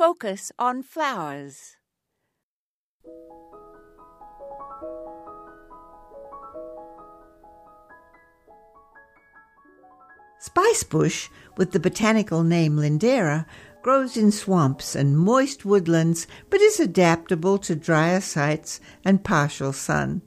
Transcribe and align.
focus 0.00 0.50
on 0.58 0.82
flowers. 0.82 1.76
Spicebush, 10.42 11.28
with 11.58 11.72
the 11.72 11.78
botanical 11.78 12.42
name 12.42 12.76
Lindera, 12.76 13.44
grows 13.82 14.16
in 14.16 14.32
swamps 14.32 14.96
and 14.96 15.18
moist 15.18 15.66
woodlands 15.66 16.26
but 16.48 16.62
is 16.62 16.80
adaptable 16.80 17.58
to 17.58 17.76
drier 17.76 18.22
sites 18.22 18.80
and 19.04 19.22
partial 19.22 19.74
sun. 19.74 20.22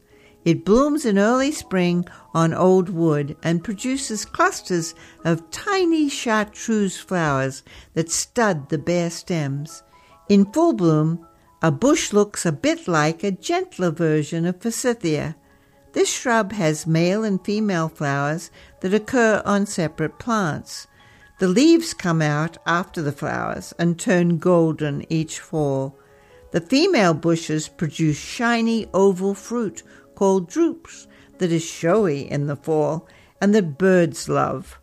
It 0.45 0.65
blooms 0.65 1.05
in 1.05 1.17
early 1.17 1.51
spring 1.53 2.05
on 2.33 2.53
old 2.53 2.89
wood 2.89 3.37
and 3.43 3.63
produces 3.63 4.25
clusters 4.25 4.93
of 5.23 5.49
tiny 5.51 6.09
chartreuse 6.09 6.97
flowers 6.97 7.63
that 7.93 8.11
stud 8.11 8.67
the 8.69 8.77
bare 8.77 9.09
stems. 9.09 9.83
In 10.27 10.51
full 10.51 10.73
bloom, 10.73 11.25
a 11.61 11.71
bush 11.71 12.11
looks 12.11 12.45
a 12.45 12.51
bit 12.51 12.89
like 12.89 13.23
a 13.23 13.31
gentler 13.31 13.89
version 13.89 14.45
of 14.45 14.61
forsythia. 14.61 15.37
This 15.93 16.11
shrub 16.11 16.51
has 16.51 16.85
male 16.85 17.23
and 17.23 17.43
female 17.45 17.87
flowers 17.87 18.51
that 18.81 18.93
occur 18.93 19.41
on 19.45 19.65
separate 19.65 20.19
plants. 20.19 20.87
The 21.39 21.47
leaves 21.47 21.93
come 21.93 22.21
out 22.21 22.57
after 22.65 23.01
the 23.01 23.13
flowers 23.13 23.73
and 23.79 23.97
turn 23.97 24.39
golden 24.39 25.05
each 25.11 25.39
fall. 25.39 25.97
The 26.51 26.61
female 26.61 27.13
bushes 27.13 27.67
produce 27.67 28.17
shiny 28.17 28.87
oval 28.93 29.33
fruit 29.33 29.83
called 30.15 30.49
drupes 30.49 31.07
that 31.37 31.51
is 31.51 31.63
showy 31.63 32.29
in 32.29 32.47
the 32.47 32.55
fall 32.55 33.07
and 33.41 33.53
that 33.53 33.77
birds 33.77 34.29
love. 34.29 34.79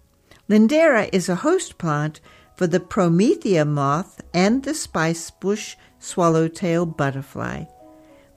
Lindera 0.48 1.08
is 1.12 1.28
a 1.28 1.36
host 1.36 1.78
plant 1.78 2.20
for 2.56 2.66
the 2.66 2.80
promethea 2.80 3.64
moth 3.64 4.20
and 4.34 4.64
the 4.64 4.72
spicebush 4.72 5.76
swallowtail 5.98 6.84
butterfly. 6.86 7.64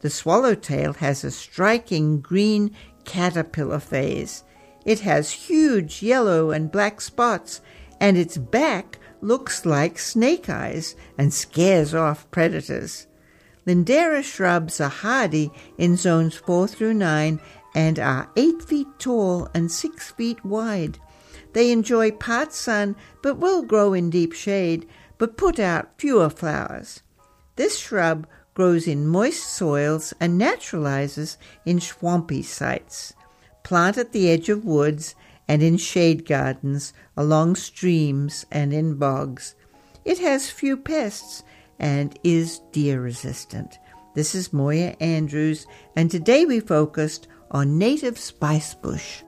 The 0.01 0.09
swallowtail 0.09 0.93
has 0.93 1.23
a 1.23 1.31
striking 1.31 2.21
green 2.21 2.75
caterpillar 3.05 3.79
phase. 3.79 4.43
It 4.85 4.99
has 4.99 5.31
huge 5.31 6.03
yellow 6.03 6.51
and 6.51 6.71
black 6.71 7.01
spots, 7.01 7.61
and 7.99 8.17
its 8.17 8.37
back 8.37 8.99
looks 9.21 9.65
like 9.65 9.97
snake 9.97 10.49
eyes 10.49 10.95
and 11.17 11.33
scares 11.33 11.95
off 11.95 12.29
predators. 12.31 13.07
Lindera 13.65 14.21
shrubs 14.23 14.81
are 14.81 14.89
hardy 14.89 15.51
in 15.77 15.95
zones 15.95 16.35
4 16.35 16.67
through 16.67 16.95
9 16.95 17.39
and 17.73 17.99
are 17.99 18.29
8 18.35 18.61
feet 18.61 18.87
tall 18.99 19.47
and 19.53 19.71
6 19.71 20.11
feet 20.11 20.43
wide. 20.43 20.99
They 21.53 21.71
enjoy 21.71 22.11
part 22.11 22.53
sun 22.53 22.95
but 23.21 23.37
will 23.37 23.61
grow 23.61 23.93
in 23.93 24.09
deep 24.09 24.33
shade, 24.33 24.87
but 25.17 25.37
put 25.37 25.59
out 25.59 25.97
fewer 25.97 26.29
flowers. 26.29 27.01
This 27.55 27.77
shrub 27.79 28.27
grows 28.53 28.87
in 28.87 29.07
moist 29.07 29.43
soils 29.43 30.13
and 30.19 30.39
naturalizes 30.39 31.37
in 31.65 31.79
swampy 31.79 32.43
sites. 32.43 33.13
Plant 33.63 33.97
at 33.97 34.11
the 34.11 34.29
edge 34.29 34.49
of 34.49 34.65
woods 34.65 35.15
and 35.47 35.61
in 35.63 35.77
shade 35.77 36.25
gardens, 36.25 36.93
along 37.15 37.55
streams 37.55 38.45
and 38.51 38.73
in 38.73 38.95
bogs. 38.95 39.55
It 40.05 40.19
has 40.19 40.49
few 40.49 40.75
pests 40.77 41.43
and 41.79 42.17
is 42.23 42.59
deer 42.71 43.01
resistant. 43.01 43.79
This 44.15 44.35
is 44.35 44.53
Moya 44.53 44.95
Andrews, 44.99 45.65
and 45.95 46.09
today 46.09 46.45
we 46.45 46.59
focused 46.59 47.27
on 47.51 47.77
native 47.77 48.15
spicebush. 48.15 49.23